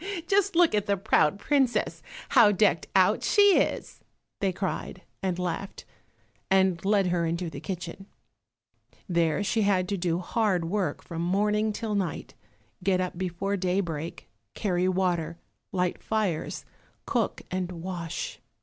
[0.25, 3.99] "Just look at the proud princess, how decked out she is!"
[4.39, 5.85] they cried, and laughed,
[6.49, 8.07] and led her into the kitchen.
[9.07, 12.33] There she had to do hard work from morning till night,
[12.83, 15.37] get up before daybreak, carry water,
[15.71, 16.65] light fires,
[17.05, 18.39] cook and wash.